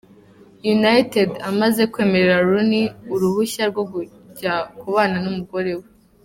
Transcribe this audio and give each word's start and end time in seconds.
United 0.75 1.29
amaze 1.49 1.81
kwemerera 1.91 2.45
Rooney 2.49 2.85
uruhushya 3.13 3.63
rwo 3.71 3.83
kujya 3.91 4.53
kubana 4.79 5.17
numugore 5.23 5.73
we. 5.79 5.85